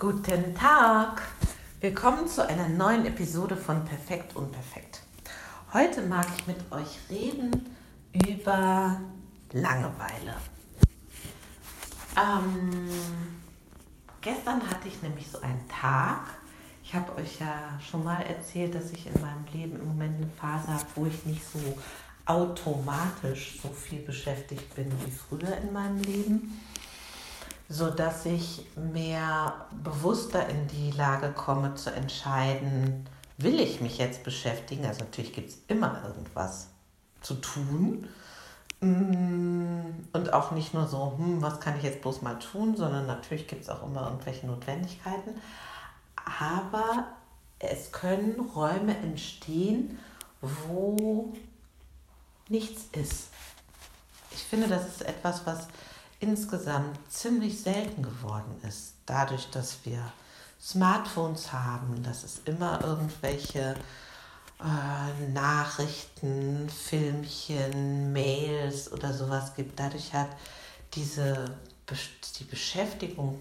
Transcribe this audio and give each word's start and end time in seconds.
Guten 0.00 0.54
Tag! 0.54 1.22
Willkommen 1.80 2.28
zu 2.28 2.48
einer 2.48 2.68
neuen 2.68 3.04
Episode 3.04 3.56
von 3.56 3.84
Perfekt 3.84 4.36
und 4.36 4.52
Perfekt. 4.52 5.00
Heute 5.72 6.02
mag 6.02 6.24
ich 6.36 6.46
mit 6.46 6.56
euch 6.70 7.00
reden 7.10 7.74
über 8.12 9.00
Langeweile. 9.50 10.36
Ähm, 12.16 12.88
gestern 14.20 14.70
hatte 14.70 14.86
ich 14.86 15.02
nämlich 15.02 15.28
so 15.28 15.40
einen 15.40 15.68
Tag. 15.68 16.20
Ich 16.84 16.94
habe 16.94 17.16
euch 17.16 17.40
ja 17.40 17.76
schon 17.80 18.04
mal 18.04 18.22
erzählt, 18.22 18.76
dass 18.76 18.92
ich 18.92 19.04
in 19.04 19.20
meinem 19.20 19.46
Leben 19.52 19.80
im 19.80 19.88
Moment 19.88 20.14
eine 20.14 20.30
Phase 20.30 20.68
habe, 20.68 20.86
wo 20.94 21.06
ich 21.06 21.26
nicht 21.26 21.42
so 21.44 21.76
automatisch 22.24 23.58
so 23.60 23.68
viel 23.70 24.02
beschäftigt 24.02 24.76
bin 24.76 24.92
wie 25.04 25.10
früher 25.10 25.56
in 25.56 25.72
meinem 25.72 26.00
Leben 26.02 26.60
so 27.68 27.90
dass 27.90 28.24
ich 28.24 28.66
mehr 28.76 29.66
bewusster 29.82 30.48
in 30.48 30.66
die 30.68 30.90
Lage 30.92 31.32
komme 31.32 31.74
zu 31.74 31.92
entscheiden, 31.92 33.06
will 33.36 33.60
ich 33.60 33.80
mich 33.80 33.98
jetzt 33.98 34.24
beschäftigen? 34.24 34.86
Also 34.86 35.04
natürlich 35.04 35.32
gibt 35.32 35.50
es 35.50 35.58
immer 35.68 36.02
irgendwas 36.04 36.68
zu 37.20 37.34
tun. 37.34 38.08
Mm, 38.80 39.80
und 40.12 40.32
auch 40.32 40.52
nicht 40.52 40.72
nur 40.72 40.86
so, 40.86 41.14
hm, 41.18 41.42
was 41.42 41.60
kann 41.60 41.76
ich 41.76 41.82
jetzt 41.82 42.00
bloß 42.00 42.22
mal 42.22 42.38
tun, 42.38 42.76
sondern 42.76 43.06
natürlich 43.06 43.46
gibt 43.46 43.62
es 43.62 43.68
auch 43.68 43.82
immer 43.82 44.04
irgendwelche 44.04 44.46
Notwendigkeiten. 44.46 45.34
Aber 46.40 47.08
es 47.58 47.92
können 47.92 48.38
Räume 48.40 48.96
entstehen, 48.96 49.98
wo 50.40 51.32
nichts 52.48 52.86
ist. 52.92 53.28
Ich 54.30 54.44
finde, 54.44 54.68
das 54.68 54.86
ist 54.86 55.02
etwas, 55.02 55.44
was 55.44 55.68
insgesamt 56.20 56.98
ziemlich 57.10 57.60
selten 57.60 58.02
geworden 58.02 58.60
ist. 58.66 58.94
Dadurch, 59.06 59.50
dass 59.50 59.84
wir 59.84 60.00
Smartphones 60.60 61.52
haben, 61.52 62.02
dass 62.02 62.24
es 62.24 62.40
immer 62.44 62.82
irgendwelche 62.82 63.76
äh, 64.60 65.30
Nachrichten, 65.32 66.68
Filmchen, 66.68 68.12
Mails 68.12 68.90
oder 68.90 69.14
sowas 69.14 69.54
gibt. 69.54 69.78
Dadurch 69.78 70.12
hat 70.12 70.30
diese 70.94 71.56
die 72.38 72.44
Beschäftigung 72.44 73.40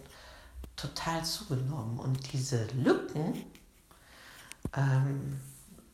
total 0.75 1.23
zugenommen. 1.25 1.99
Und 1.99 2.31
diese 2.31 2.65
Lücken, 2.67 3.43
ähm, 4.75 5.39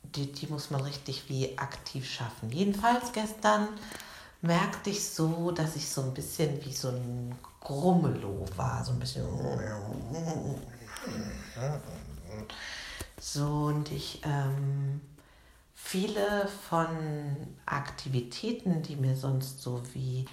die, 0.04 0.32
die 0.32 0.48
muss 0.48 0.70
man 0.70 0.82
richtig 0.82 1.30
wie 1.30 1.58
aktiv 1.58 2.08
schaffen. 2.08 2.52
Jedenfalls 2.52 3.12
gestern 3.14 3.68
merkte 4.44 4.90
ich 4.90 5.10
so, 5.10 5.52
dass 5.52 5.76
ich 5.76 5.90
so 5.90 6.02
ein 6.02 6.14
bisschen 6.14 6.64
wie 6.66 6.74
so 6.74 6.90
ein 6.90 7.36
Grummelo 7.62 8.46
war, 8.58 8.84
so 8.84 8.92
ein 8.92 9.00
bisschen. 9.00 9.24
So, 13.20 13.66
und 13.68 13.90
ich 13.90 14.22
ähm, 14.26 15.00
viele 15.74 16.50
von 16.70 16.88
Aktivitäten, 17.66 18.84
die 18.84 18.98
mir 18.98 19.16
sonst 19.16 19.62
so 19.62 19.82
wie, 19.94 20.26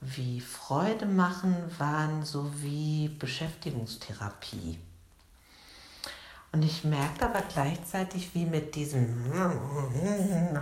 wie 0.00 0.40
Freude 0.40 1.06
machen, 1.06 1.56
waren 1.76 2.24
so 2.24 2.52
wie 2.62 3.08
Beschäftigungstherapie. 3.08 4.78
Und 6.52 6.64
ich 6.64 6.84
merkte 6.84 7.26
aber 7.26 7.42
gleichzeitig, 7.42 8.32
wie 8.34 8.44
mit 8.44 8.76
diesem 8.76 9.32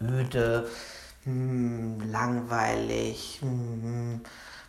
öde, 0.00 0.68
hm, 1.24 2.10
langweilig, 2.10 3.38
hm, 3.40 4.20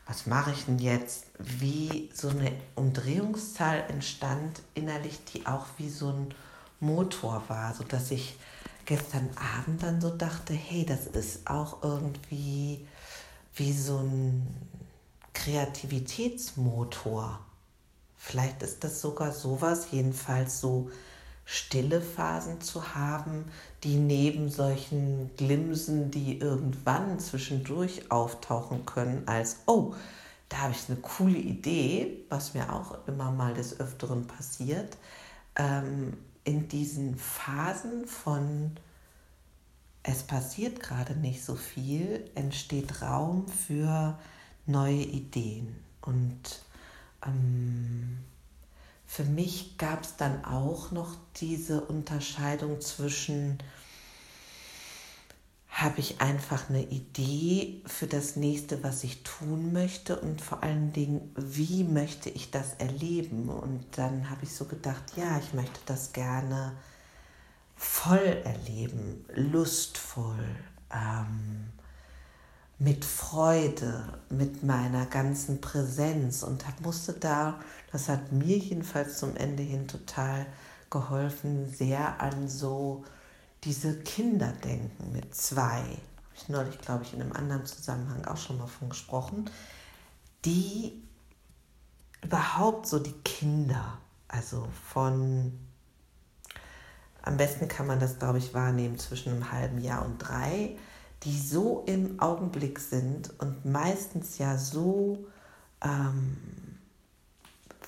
was 0.07 0.25
mache 0.25 0.51
ich 0.51 0.65
denn 0.65 0.79
jetzt? 0.79 1.25
Wie 1.39 2.09
so 2.13 2.29
eine 2.29 2.51
Umdrehungszahl 2.75 3.85
entstand 3.89 4.61
innerlich, 4.73 5.23
die 5.25 5.45
auch 5.47 5.65
wie 5.77 5.89
so 5.89 6.09
ein 6.09 6.33
Motor 6.79 7.43
war, 7.47 7.73
sodass 7.73 8.11
ich 8.11 8.37
gestern 8.85 9.29
Abend 9.57 9.83
dann 9.83 9.99
so 9.99 10.15
dachte, 10.15 10.53
hey, 10.53 10.85
das 10.85 11.07
ist 11.07 11.49
auch 11.49 11.83
irgendwie 11.83 12.87
wie 13.55 13.73
so 13.73 13.97
ein 13.97 14.45
Kreativitätsmotor. 15.33 17.39
Vielleicht 18.17 18.63
ist 18.63 18.83
das 18.83 19.01
sogar 19.01 19.31
sowas, 19.31 19.87
jedenfalls 19.91 20.59
so 20.59 20.89
stille 21.45 22.01
Phasen 22.01 22.59
zu 22.61 22.95
haben, 22.95 23.45
die 23.83 23.97
neben 23.97 24.49
solchen 24.49 25.29
Glimsen, 25.37 26.09
die 26.11 26.39
irgendwann 26.39 27.19
zwischendurch 27.19 28.11
auftauchen 28.11 28.85
können, 28.85 29.27
als, 29.27 29.57
oh, 29.67 29.93
da 30.49 30.57
habe 30.57 30.73
ich 30.73 30.89
eine 30.89 30.99
coole 30.99 31.37
Idee, 31.37 32.25
was 32.29 32.53
mir 32.53 32.73
auch 32.73 33.07
immer 33.07 33.31
mal 33.31 33.53
des 33.53 33.79
Öfteren 33.79 34.25
passiert, 34.27 34.97
ähm, 35.55 36.17
in 36.43 36.67
diesen 36.67 37.17
Phasen 37.17 38.07
von 38.07 38.71
es 40.07 40.21
passiert 40.21 40.79
gerade 40.81 41.15
nicht 41.15 41.43
so 41.43 41.55
viel, 41.55 42.29
entsteht 42.35 43.01
Raum 43.01 43.47
für 43.47 44.19
neue 44.67 45.01
Ideen. 45.01 45.75
Und 46.01 46.61
ähm, 47.25 48.19
für 49.07 49.23
mich 49.23 49.77
gab 49.77 50.03
es 50.03 50.15
dann 50.15 50.43
auch 50.45 50.91
noch 50.91 51.15
diese 51.37 51.81
Unterscheidung 51.81 52.81
zwischen, 52.81 53.59
habe 55.69 55.99
ich 55.99 56.21
einfach 56.21 56.69
eine 56.69 56.83
Idee 56.83 57.81
für 57.85 58.07
das 58.07 58.35
nächste, 58.35 58.83
was 58.83 59.03
ich 59.03 59.23
tun 59.23 59.73
möchte 59.73 60.19
und 60.19 60.41
vor 60.41 60.63
allen 60.63 60.93
Dingen, 60.93 61.33
wie 61.35 61.83
möchte 61.83 62.29
ich 62.29 62.51
das 62.51 62.75
erleben? 62.75 63.49
Und 63.49 63.85
dann 63.97 64.29
habe 64.29 64.43
ich 64.43 64.53
so 64.55 64.65
gedacht, 64.65 65.03
ja, 65.15 65.37
ich 65.37 65.53
möchte 65.53 65.79
das 65.85 66.13
gerne 66.13 66.73
voll 67.75 68.41
erleben, 68.43 69.25
lustvoll. 69.33 70.55
Ähm, 70.93 71.71
mit 72.77 73.05
Freude, 73.05 74.03
mit 74.29 74.63
meiner 74.63 75.05
ganzen 75.05 75.61
Präsenz 75.61 76.43
und 76.43 76.65
musste 76.81 77.13
da, 77.13 77.59
das 77.91 78.09
hat 78.09 78.31
mir 78.31 78.57
jedenfalls 78.57 79.17
zum 79.19 79.35
Ende 79.37 79.63
hin 79.63 79.87
total 79.87 80.45
geholfen, 80.89 81.71
sehr 81.71 82.21
an 82.21 82.49
so 82.49 83.05
diese 83.63 83.97
Kinder 83.99 84.51
denken 84.63 85.11
mit 85.13 85.33
zwei. 85.33 85.79
Habe 85.79 86.35
ich 86.35 86.49
neulich, 86.49 86.79
glaube 86.79 87.03
ich, 87.03 87.13
in 87.13 87.21
einem 87.21 87.31
anderen 87.31 87.65
Zusammenhang 87.65 88.25
auch 88.25 88.37
schon 88.37 88.57
mal 88.57 88.67
von 88.67 88.89
gesprochen, 88.89 89.49
die 90.43 91.01
überhaupt 92.21 92.87
so 92.87 92.99
die 92.99 93.15
Kinder, 93.23 93.97
also 94.27 94.67
von, 94.91 95.57
am 97.21 97.37
besten 97.37 97.67
kann 97.67 97.87
man 97.87 97.99
das, 97.99 98.19
glaube 98.19 98.37
ich, 98.37 98.53
wahrnehmen 98.53 98.99
zwischen 98.99 99.31
einem 99.31 99.51
halben 99.51 99.79
Jahr 99.79 100.05
und 100.05 100.17
drei, 100.19 100.77
die 101.23 101.39
so 101.39 101.83
im 101.87 102.19
Augenblick 102.19 102.79
sind 102.79 103.31
und 103.39 103.65
meistens 103.65 104.37
ja 104.37 104.57
so 104.57 105.25
ähm, 105.81 106.37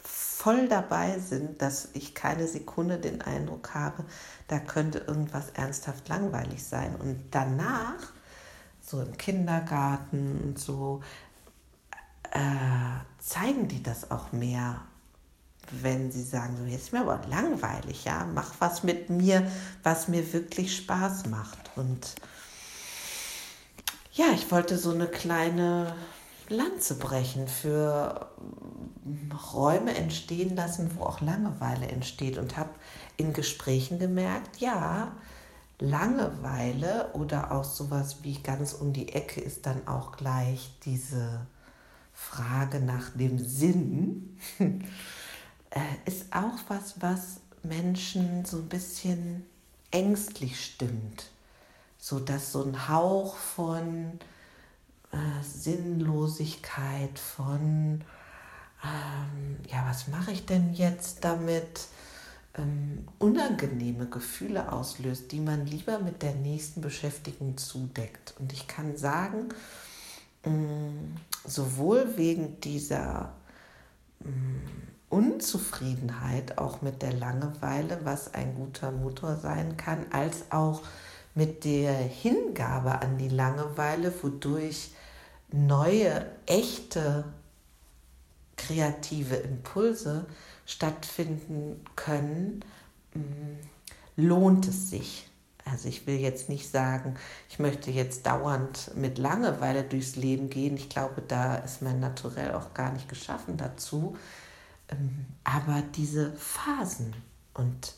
voll 0.01 0.67
dabei 0.67 1.19
sind, 1.19 1.61
dass 1.61 1.89
ich 1.93 2.15
keine 2.15 2.47
Sekunde 2.47 2.99
den 2.99 3.21
Eindruck 3.21 3.73
habe, 3.73 4.05
da 4.47 4.59
könnte 4.59 4.99
irgendwas 4.99 5.49
ernsthaft 5.49 6.07
langweilig 6.07 6.63
sein. 6.63 6.95
Und 6.95 7.19
danach, 7.31 8.13
so 8.81 9.01
im 9.01 9.17
Kindergarten 9.17 10.39
und 10.43 10.59
so, 10.59 11.01
äh, 12.31 12.39
zeigen 13.19 13.67
die 13.67 13.83
das 13.83 14.09
auch 14.09 14.31
mehr, 14.31 14.81
wenn 15.71 16.11
sie 16.11 16.23
sagen, 16.23 16.55
so 16.57 16.63
jetzt 16.63 16.83
ist 16.83 16.93
mir 16.93 17.01
aber 17.01 17.21
langweilig, 17.27 18.05
ja, 18.05 18.25
mach 18.33 18.53
was 18.59 18.83
mit 18.83 19.09
mir, 19.09 19.51
was 19.83 20.07
mir 20.07 20.31
wirklich 20.33 20.77
Spaß 20.77 21.25
macht. 21.25 21.71
Und 21.75 22.15
ja, 24.17 24.31
ich 24.33 24.51
wollte 24.51 24.77
so 24.77 24.91
eine 24.91 25.07
kleine 25.07 25.95
Lanze 26.49 26.97
brechen 26.97 27.47
für 27.47 28.27
Räume 29.53 29.95
entstehen 29.95 30.55
lassen, 30.55 30.91
wo 30.95 31.03
auch 31.03 31.21
Langeweile 31.21 31.87
entsteht 31.87 32.37
und 32.39 32.57
habe 32.57 32.71
in 33.17 33.33
Gesprächen 33.33 33.99
gemerkt, 33.99 34.57
ja, 34.57 35.11
Langeweile 35.79 37.11
oder 37.13 37.51
auch 37.51 37.63
sowas 37.63 38.23
wie 38.23 38.41
ganz 38.41 38.73
um 38.73 38.91
die 38.93 39.13
Ecke 39.13 39.39
ist 39.39 39.67
dann 39.67 39.87
auch 39.87 40.17
gleich 40.17 40.71
diese 40.83 41.45
Frage 42.13 42.79
nach 42.79 43.11
dem 43.11 43.37
Sinn, 43.37 44.39
äh, 44.59 45.79
ist 46.05 46.33
auch 46.33 46.57
was, 46.67 46.99
was 47.01 47.41
Menschen 47.61 48.43
so 48.45 48.57
ein 48.57 48.69
bisschen 48.69 49.45
ängstlich 49.91 50.59
stimmt 50.59 51.29
so 52.07 52.21
dass 52.21 52.53
so 52.53 52.63
ein 52.63 52.87
Hauch 52.87 53.35
von 53.35 54.17
äh, 55.11 55.43
Sinnlosigkeit, 55.43 57.19
von 57.19 58.01
ähm, 58.81 59.57
ja, 59.69 59.85
was 59.89 60.07
mache 60.07 60.31
ich 60.31 60.45
denn 60.45 60.73
jetzt 60.73 61.25
damit? 61.25 61.87
Ähm, 62.53 63.05
unangenehme 63.19 64.05
Gefühle 64.05 64.71
auslöst, 64.71 65.33
die 65.33 65.41
man 65.41 65.65
lieber 65.65 65.99
mit 65.99 66.23
der 66.23 66.33
nächsten 66.33 66.79
Beschäftigung 66.79 67.57
zudeckt. 67.57 68.35
Und 68.39 68.53
ich 68.53 68.67
kann 68.67 68.95
sagen, 68.95 69.49
mm, 70.45 71.17
sowohl 71.45 72.15
wegen 72.15 72.61
dieser 72.61 73.33
mm, 74.21 75.09
Unzufriedenheit 75.09 76.57
auch 76.57 76.81
mit 76.81 77.01
der 77.01 77.13
Langeweile, 77.13 77.99
was 78.05 78.33
ein 78.33 78.55
guter 78.55 78.93
Motor 78.93 79.35
sein 79.35 79.75
kann, 79.75 80.05
als 80.11 80.53
auch 80.53 80.81
mit 81.37 81.65
der 81.65 81.93
Hingabe 81.93 82.99
an 82.99 83.19
die 83.19 83.29
Langeweile, 83.29 84.11
wodurch 84.23 84.89
neue, 85.51 86.25
echte, 86.47 87.25
kreative 88.55 89.35
Impulse 89.35 90.25
stattfinden 90.65 91.85
können, 91.95 92.65
mm, 93.13 93.59
lohnt 94.15 94.67
es 94.67 94.89
sich. 94.89 95.29
Also 95.63 95.89
ich 95.89 96.07
will 96.07 96.15
jetzt 96.15 96.49
nicht 96.49 96.71
sagen, 96.71 97.15
ich 97.49 97.59
möchte 97.59 97.91
jetzt 97.91 98.25
dauernd 98.25 98.89
mit 98.95 99.19
Langeweile 99.19 99.83
durchs 99.83 100.15
Leben 100.15 100.49
gehen. 100.49 100.75
Ich 100.75 100.89
glaube, 100.89 101.21
da 101.21 101.57
ist 101.57 101.83
mein 101.83 101.99
Naturell 101.99 102.55
auch 102.55 102.73
gar 102.73 102.91
nicht 102.93 103.07
geschaffen 103.09 103.57
dazu. 103.57 104.17
Ähm, 104.89 105.27
aber 105.43 105.83
diese 105.95 106.31
Phasen 106.31 107.13
und 107.53 107.93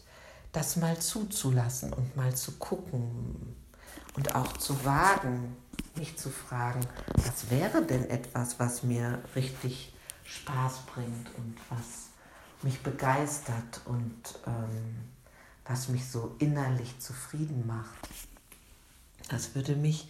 das 0.52 0.76
mal 0.76 0.98
zuzulassen 1.00 1.94
und 1.94 2.16
mal 2.16 2.36
zu 2.36 2.54
gucken 2.54 3.56
und 4.16 4.36
auch 4.36 4.58
zu 4.58 4.84
wagen, 4.84 5.56
mich 5.96 6.18
zu 6.18 6.30
fragen, 6.30 6.82
was 7.16 7.50
wäre 7.50 7.86
denn 7.86 8.10
etwas, 8.10 8.60
was 8.60 8.84
mir 8.84 9.22
richtig 9.36 9.94
Spaß 10.24 10.80
bringt 10.94 11.28
und 11.38 11.56
was 11.70 12.10
mich 12.62 12.82
begeistert 12.82 13.82
und 13.86 14.22
ähm, 14.46 15.10
was 15.66 15.90
mich 15.90 16.10
so 16.10 16.36
innerlich 16.40 17.00
zufrieden 17.00 17.66
macht. 17.68 18.10
Das 19.30 19.54
würde 19.56 19.76
mich 19.76 20.10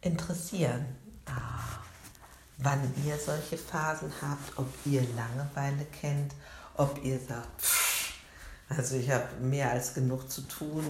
interessieren, 0.00 0.86
ah, 1.26 1.82
wann 2.58 2.80
ihr 3.04 3.18
solche 3.18 3.58
Phasen 3.58 4.12
habt, 4.20 4.58
ob 4.58 4.68
ihr 4.84 5.02
Langeweile 5.16 5.84
kennt, 5.86 6.34
ob 6.76 7.02
ihr 7.04 7.18
sagt, 7.18 7.60
pff, 7.60 7.71
also 8.76 8.96
ich 8.96 9.10
habe 9.10 9.34
mehr 9.40 9.70
als 9.70 9.94
genug 9.94 10.30
zu 10.30 10.42
tun, 10.42 10.84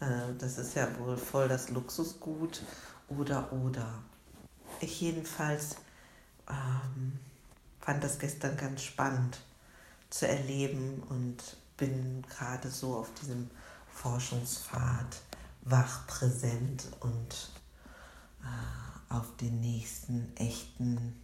äh, 0.00 0.34
das 0.38 0.58
ist 0.58 0.74
ja 0.74 0.88
wohl 0.98 1.16
voll 1.16 1.48
das 1.48 1.70
Luxusgut 1.70 2.62
oder 3.08 3.52
oder. 3.52 4.02
Ich 4.80 5.00
jedenfalls 5.00 5.76
ähm, 6.48 7.18
fand 7.80 8.04
das 8.04 8.18
gestern 8.18 8.56
ganz 8.56 8.82
spannend 8.82 9.38
zu 10.10 10.28
erleben 10.28 11.02
und 11.08 11.36
bin 11.76 12.22
gerade 12.28 12.70
so 12.70 12.96
auf 12.96 13.12
diesem 13.20 13.50
Forschungspfad 13.92 15.22
wach, 15.62 16.06
präsent 16.06 16.86
und 17.00 17.50
äh, 18.42 19.14
auf 19.14 19.36
den 19.36 19.60
nächsten 19.60 20.34
echten 20.36 21.20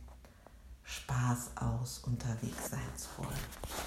Spaß 0.85 1.51
aus 1.57 2.01
unterwegs 2.01 2.71
sein 2.71 2.81
zu 2.97 3.09
wollen. 3.19 3.82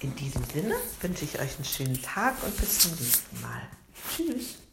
In 0.00 0.14
diesem 0.16 0.44
Sinne 0.44 0.74
wünsche 1.00 1.24
ich 1.24 1.38
euch 1.40 1.56
einen 1.56 1.64
schönen 1.64 2.02
Tag 2.02 2.34
und 2.42 2.56
bis 2.56 2.78
zum 2.80 2.92
nächsten 2.92 3.40
Mal. 3.40 3.62
Tschüss. 4.14 4.65